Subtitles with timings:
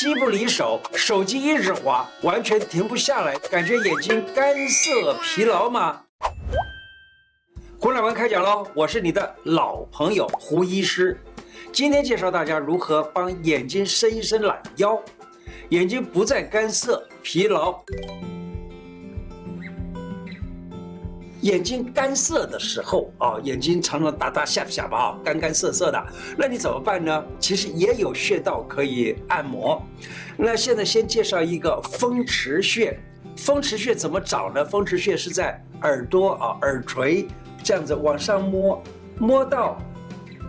[0.00, 6.00] 机不离手，手机一直滑，完全停不下来，感觉眼睛干涩疲劳吗？
[7.78, 11.20] 胡乃文开讲喽，我是你的老朋友胡医师，
[11.70, 14.98] 今天介绍大家如何帮眼睛伸一伸懒腰，
[15.68, 17.78] 眼睛不再干涩疲劳。
[21.42, 27.24] 眼睛干涩的时候啊，眼睛常常打打下下巴啊，干干涩涩的，那你怎么办呢？
[27.38, 29.82] 其实也有穴道可以按摩。
[30.36, 32.98] 那现在先介绍一个风池穴。
[33.36, 34.62] 风池穴怎么找呢？
[34.64, 37.26] 风池穴是在耳朵啊，耳垂
[37.62, 38.82] 这样子往上摸，
[39.18, 39.78] 摸到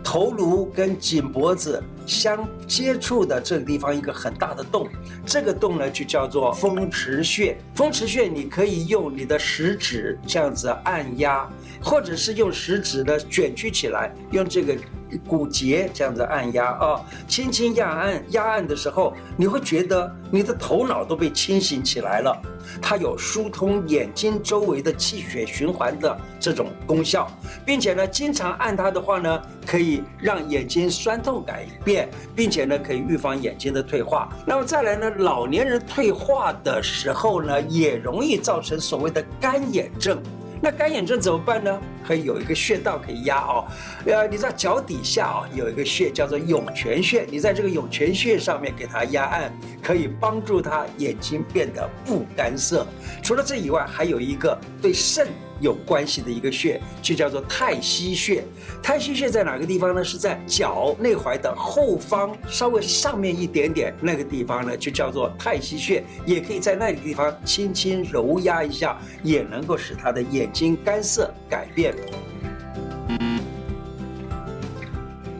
[0.02, 4.88] 头颅跟颈脖子相接触的这个地方，一个很大的洞，
[5.24, 7.56] 这个洞呢就叫做风池穴。
[7.74, 11.48] 风池穴你可以用你的食指这样子按压，
[11.80, 14.76] 或者是用食指的卷曲起来，用这个。
[15.26, 22.40] 骨节这样子按压啊，轻轻压按，压按的时候，你会觉得你的头脑都被清醒起来了。
[22.80, 27.28] 它有疏通眼睛周围的气血循环的这种功效，
[27.66, 34.28] 并且呢，经常按它的话呢，可以让眼睛酸痛改变，并且呢，可以预防眼睛的退化。
[34.46, 40.22] 那么再来呢，老年人退化的时候呢，也容易造成所谓的干眼症。
[40.64, 41.80] 那干眼症怎么办呢？
[42.06, 43.66] 可以有一个穴道可以压哦，
[44.06, 52.86] 呃，你在脚底下啊有一个穴叫做涌泉穴，你在这个涌泉穴上面给它压按，可以帮助他眼睛变得不干涩。
[53.24, 55.26] 除了这以外，还有一个对肾。
[55.62, 58.44] 有关系的一个穴，就叫做太溪穴。
[58.82, 60.02] 太溪穴在哪个地方呢？
[60.04, 66.02] 是在脚内踝的后方，稍微上面一点点那个地方呢，就叫做太溪穴。
[66.26, 71.94] 也可以在那个地方轻轻揉压一下，也能够使他的眼睛干涩改变。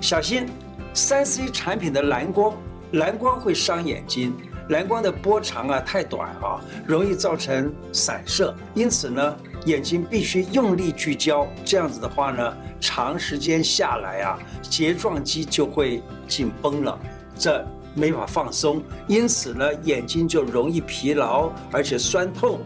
[0.01, 0.47] 小心
[0.95, 2.57] ，3C 产品的蓝光，
[2.93, 4.33] 蓝光会伤眼睛。
[4.69, 9.37] 蓝光的波长啊太短啊，容易造成散射，因此呢。
[9.67, 16.99] 眼睛必须用力聚焦，这样子的话呢，长时间下来啊，睫状肌就会紧绷了，
[17.39, 17.65] 这
[17.95, 22.61] 没法放松，因此呢，眼睛就容易疲劳，而且酸痛。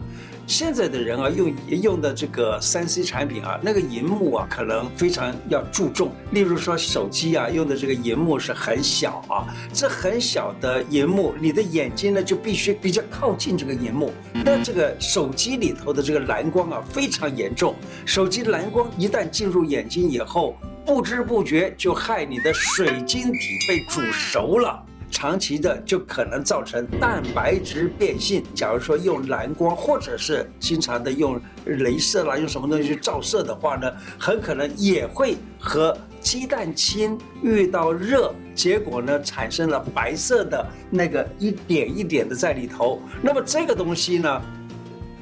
[0.47, 6.13] 现在的人啊，用用的这个三 C 产品啊，那个荧幕啊，可能非常要注重。
[6.31, 14.13] 例如说手机啊，用的这个荧幕是很小啊，这很小的荧幕，你的眼睛呢就必须比较靠近这个荧幕。
[14.33, 17.75] 那这个手机里头的这个蓝光啊，非常严重。
[18.05, 24.81] 手机蓝光一旦进入眼睛以后，不知不觉就害你的水晶体被煮熟了。
[25.09, 28.43] 长期的就可能造成蛋白质变性。
[28.53, 43.01] 假如说用蓝光，或者是经常的用镭射啦，用什么东西去照射的话呢，很可能也会和鸡蛋清遇到热，结果呢产生了白色的那个一点一点的在里头。
[43.21, 44.41] 那么这个东西呢，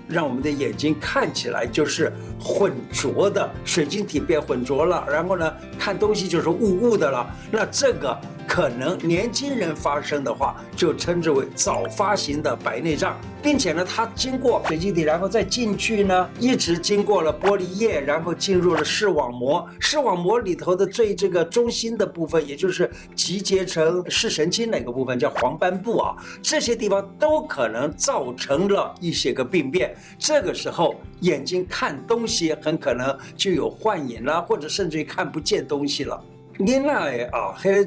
[0.07, 7.29] 让我们的眼睛看起来就是浑浊的，水晶体变浑浊了，然后呢看东西就是雾雾的了。
[7.51, 8.19] 那这个。
[8.55, 19.67] 可能年轻人发生的话，就称之为早发型的白内障，并且呢，它经过水晶体，然后再进去呢，一直经过了玻璃液，然后进入了视网膜。
[19.81, 29.93] 视网膜里头的最这个中心的部分，也就是集结成视神经那个部分，叫黄斑部啊，这些地方都可能造成了一些个病变。
[30.17, 36.23] 这个时候，眼睛看东西很可能就有幻影了，或者甚至于看不见东西了。
[36.57, 37.85] 你那啊，还。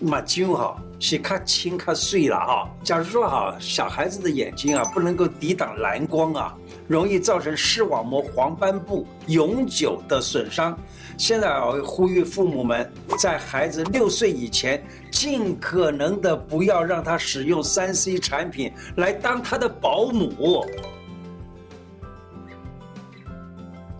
[0.00, 2.68] 目睛哈是较轻较碎了哈。
[2.82, 6.54] 假如说哈，小孩子的眼睛啊不能够抵挡蓝光啊，
[6.86, 10.78] 容易造成视网膜黄斑部永久的损伤。
[11.18, 20.62] 现在啊，呼吁父母们在孩子六岁以前，尽可能的不要让他使用三 C 产品来当他的保姆。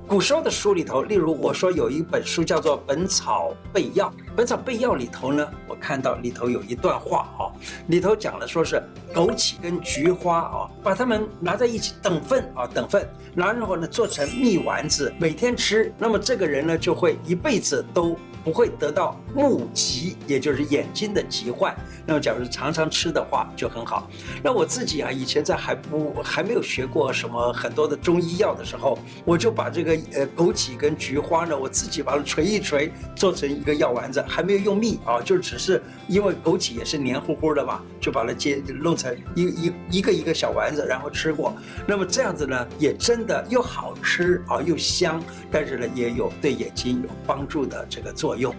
[0.08, 4.06] 古时候的书里头，例如我说有一本书叫做《本草备药》，
[4.36, 7.50] 《本草备药》里头呢，我看到里头有一段话啊，
[7.88, 8.80] 里头讲了说是
[9.12, 13.04] 枸杞跟菊花啊，把它们拿在一起等份啊，等份，
[13.34, 18.16] 然后呢做成蜜丸子，每天吃，那么这个人呢就会一辈子都。
[18.46, 21.74] 不会得到目疾，也就是眼睛的疾患。
[22.06, 24.08] 那么，假如常常吃的话，就很好。
[24.40, 41.52] 那我自己啊，以前在还不还没有学过什么很多的中医药的时候，我就把这个呃枸杞跟菊花呢，我自己把它捶一捶，做成一个药丸子，还没有用蜜啊，就只是因为枸杞也是黏糊糊的嘛，就把它接弄成一一一个一个小丸子，然后吃过。
[41.84, 45.20] 那么这样子呢，也真的又好吃啊，又香，
[45.50, 48.35] 但是呢，也有对眼睛有帮助的这个作用。
[48.36, 48.54] 用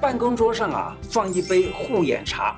[0.00, 2.56] 办公桌上啊放一杯护眼茶，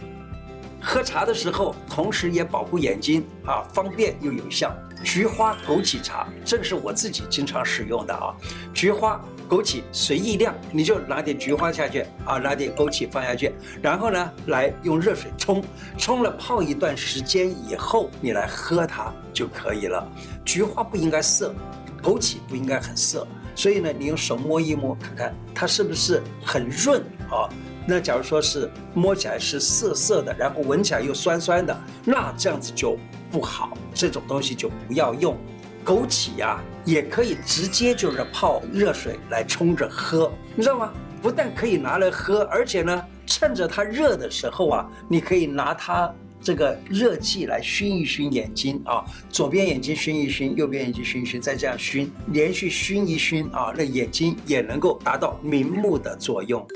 [0.83, 4.75] 喝茶的时候同时也保护眼睛啊，方便又有效。
[5.05, 8.35] 菊花枸杞茶，这个是我自己经常使用的啊。
[8.75, 15.63] 菊花、枸杞随意量，你就拿点菊花下去啊，拿点枸杞放下去，然后呢，来用热水冲，
[15.97, 20.05] 冲了泡一段时间以后，你来喝它就可以了。
[20.45, 21.55] 菊花不应该涩，
[22.03, 23.25] 枸杞不应该很涩，
[23.59, 27.51] 所以呢，你用手摸一摸，看看它是不是很润啊？
[27.89, 32.97] 那假如说是摸起来是涩涩的，然后闻起来又酸酸的，那这样子就
[33.33, 35.37] 不好，这种东西就不要用。
[35.85, 40.93] 枸杞呀，也可以直接就是泡热水来冲着喝，你知道吗？
[41.21, 56.67] 不但可以拿来喝，而且呢，趁着它热的时候啊，你可以拿它这个热气来熏一熏眼睛啊，左边眼睛熏一熏，右边眼睛熏一熏，再这样熏，连续熏一熏啊，那眼睛也能够达到明目的作用。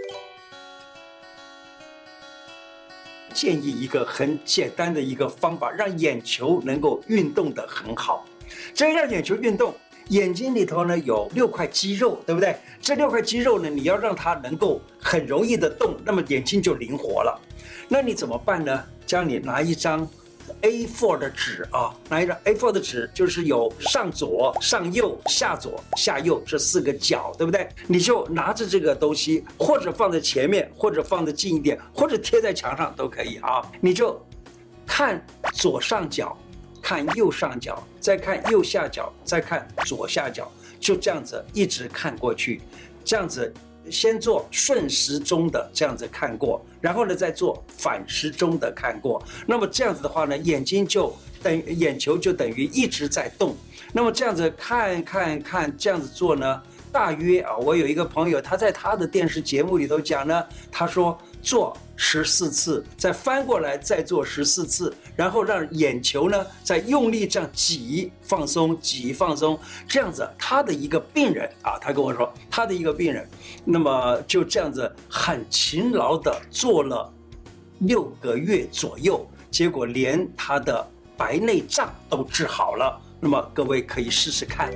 [3.33, 8.27] 建议一个很简单的一个方法，让眼球能够运动得很好。
[8.75, 9.75] 这让眼球运动，
[10.09, 12.55] 眼睛里头呢有六块肌肉，对不对？
[12.81, 17.41] 这六块肌肉呢，你要让它能够很容易的动，那么眼睛就灵活了。
[17.89, 18.85] 那你怎么办呢？
[19.13, 20.09] 叫你拿一张。
[20.61, 27.69] A4 的纸啊，拿一张 A4 的纸，就是有上左、上右、下左、下右这四个角，对不对？
[27.87, 33.63] 你就拿着这个东西，或者放在前面，或者放得近一点，或者贴在墙上都可以啊。
[33.81, 34.21] 你就
[34.85, 36.37] 看左上角，
[36.83, 40.51] 看右上角，再看右下角，再看左下角，
[40.81, 42.61] 就这样子一直看过去，
[43.05, 43.53] 这样子。
[43.91, 49.23] 先做顺时钟的这样子看过，然后呢再做反时钟的看过。
[49.47, 53.57] 那么这样子的话呢，眼睛就等眼球就等于一直在动。
[53.93, 61.77] 那么这样子看看看这样子做呢，大约啊，我有一个朋友，他在他的电视节目里头讲呢，他说做。
[61.95, 73.29] 十四次，再翻过来，再做十四次，然后让眼球呢再用力这样挤放松，挤放松，这样子，他的一个病人啊，他跟我说，他的一个病人，
[73.65, 77.13] 那么就这样子很勤劳的做了
[77.81, 80.85] 六个月左右，结果连他的
[81.17, 83.01] 白内障都治好了。
[83.21, 84.73] 那么各位可以试试看，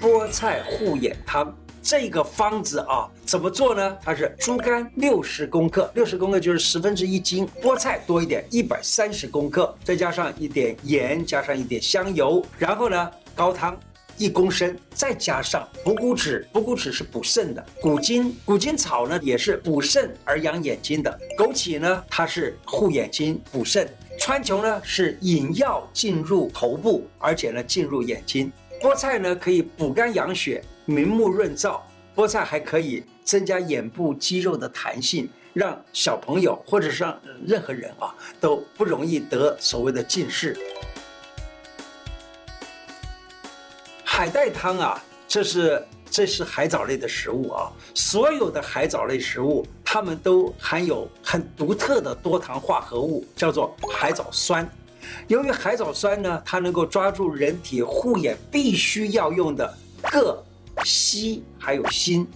[0.00, 1.54] 菠菜护眼汤。
[1.84, 3.98] 这个方子啊，怎么做呢？
[4.02, 13.78] 它是猪肝六十公克，六十公克就是十分之一斤，菠菜多一点，一百三十公克，再加上一点盐，加上一点香油，然后呢，高汤
[14.16, 23.86] 一公升，再加上补骨脂，补骨脂是补肾的，骨筋，骨筋草呢也是补肾而养眼睛的，枸杞呢它是护眼睛补肾，
[24.18, 28.50] 川穹呢是引药进入头部，而且呢进入眼睛，
[28.84, 30.62] 菠菜呢可以补肝养血。
[30.84, 31.80] 明目润燥，
[32.14, 40.54] 菠菜还可以增加眼部肌肉的弹性，让小朋友或者是让任何人啊都不容易得所谓的近视。
[44.04, 54.68] 海带汤啊，这是这是海藻类的食物啊，所有的海藻类食物，它们都含有很独特的多糖化合物，叫做海藻酸。
[55.28, 59.72] 由于海藻酸呢，它能够抓住人体护眼必须要用的
[60.02, 60.36] 铬。
[60.84, 62.26] 硒还有锌，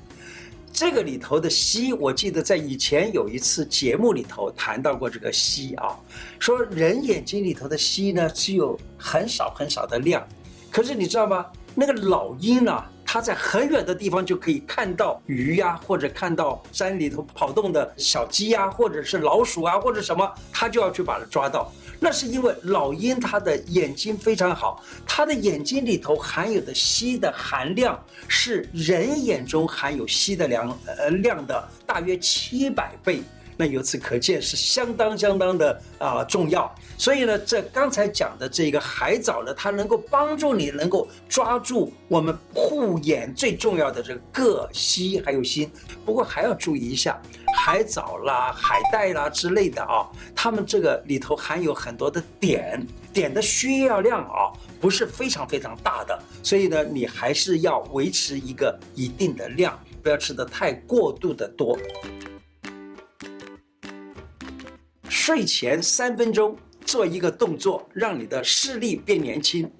[0.73, 5.99] 这个里头的硒，我记得在以前有一次节目里头谈到过这个硒啊，
[6.39, 10.25] 说人眼睛里头的硒呢只有很少很少的量，
[10.71, 11.45] 可是你知道吗？
[11.75, 21.73] 那个老鹰呢，它在很远的地方就可以看到鱼呀，或者看到山里头跑动的小鸡呀，或者是老鼠啊，或者什么，它就要去把它抓到。
[22.01, 33.23] 那是因为老鹰它的眼睛非常好，它的眼睛里头含有的硒的含量是人眼中含有硒的量呃量的大约七百倍。
[33.61, 45.69] 那由此可见是相当相当的啊重要，所以呢，这刚才讲的这个海藻呢，它能够帮助你能够抓住我们护眼最重要的这个铬、硒还有锌。
[46.05, 47.21] 不过还要注意一下，
[47.57, 61.77] 海藻啦、海带啦之类的啊，它们这个里头含有很多的碘，碘的需要量啊不是非常非常大的，所以呢，你还是要维持一个一定的量，不要吃得太过度的多。
[65.29, 66.57] 睡前三分钟
[66.87, 69.71] 做一个动作，让你的视力变年轻。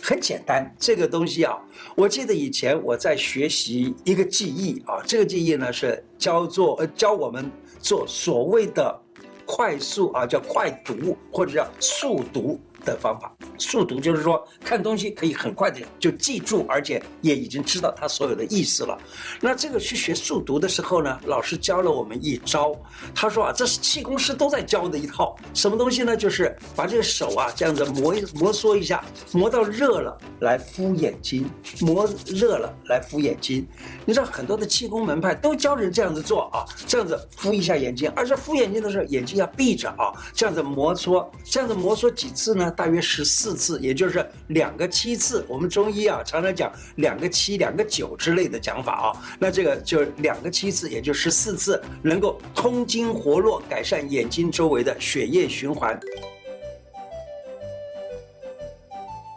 [0.00, 1.58] 很简单，这个东西啊，
[1.96, 7.50] 我记得以前我在学习一个记忆啊，这个记忆呢是教做呃教我们
[7.80, 8.96] 做所谓的
[9.44, 12.60] 快速啊，叫快读或者叫速读。
[12.84, 13.36] 的方法。
[13.58, 18.98] 速读就是说看东西可以很快的就记住，而且也已经知道它所有的意思了。
[19.40, 22.74] 那这个去学速读的时候呢，老师教了我们一招。
[23.14, 26.16] 他说啊，这是气功师都在教的一套什么东西呢？
[26.16, 31.48] 就是把这个手啊这样子磨一摩挲一下，磨到热了来敷眼睛，
[31.80, 33.66] 磨热了来敷眼睛。
[34.04, 42.70] 你知道很多的气功门派都教人这样子做啊，这样子敷一下眼睛，而且敷眼睛的时候眼睛要闭着啊，这样子摩挲，这样子摩挲几次呢？
[42.76, 45.44] 大约十四四次，也就是两个七次。
[45.46, 55.96] 我们中医啊常常讲两个七、两个九之类的讲法啊，那这个就两个七次，也就十四次，能够通经活络，改善眼睛周围的血液循环。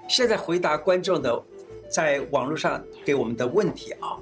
[0.08, 1.40] 现在回答观众的
[1.88, 4.18] 在网络上给我们的问题啊。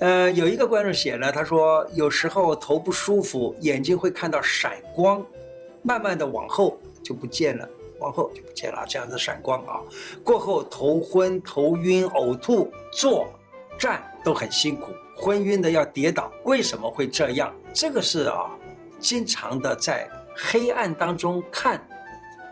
[0.00, 5.22] 呃，有一个观众写了，他说有时候头不舒服，眼睛会看到闪光，
[5.82, 7.68] 慢慢的往后就不见了，
[8.00, 9.80] 往后就不见了，这样子闪光啊，
[10.24, 13.28] 过后头昏、头晕、呕吐、坐、
[13.78, 17.54] 站都很辛苦，昏晕的要跌倒，为什么会这样？
[17.72, 18.50] 这个是啊，
[18.98, 21.84] 经常的在黑暗当中看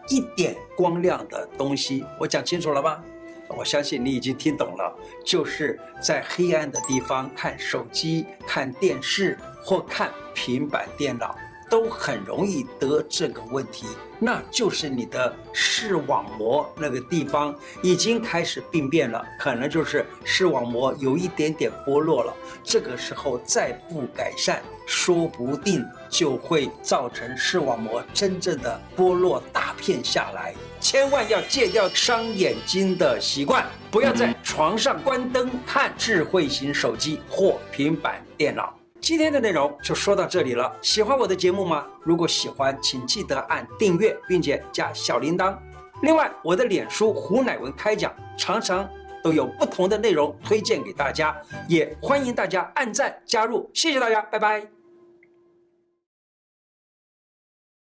[0.08, 3.02] 一点光亮的东西，我讲清楚了吗？
[3.48, 4.92] 我相信你已经听懂了，
[5.24, 11.36] 就是在黑暗的地方看手机、看电视或看平板电脑，
[11.68, 13.86] 都很容易得这个问题。
[14.18, 22.34] 那就是你的视网膜那个地方已经开始病变了，可能就是视网膜有一点点剥落了。
[22.64, 30.54] 这个时候再不改善，说不定就会造成视网膜真正的剥落大片下来。
[30.80, 38.74] 千万要戒掉伤眼睛的习惯，不要在床上关灯看智慧型手机或平板电脑。
[39.06, 40.76] 今天的内容就说到这里了。
[40.82, 41.86] 喜欢我的节目吗？
[42.02, 45.56] 如果喜欢，请记得按订阅，并且加小铃铛。
[46.02, 48.84] 另外，我的脸书胡乃文开讲常常
[49.22, 53.70] 都有不同的内容推荐给大家，也欢迎大家按赞加入。
[53.72, 54.75] 谢谢大家，拜拜。